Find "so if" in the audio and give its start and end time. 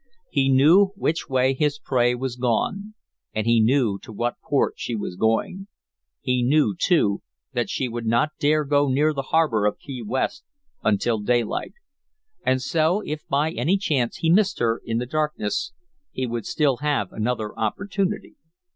12.63-13.27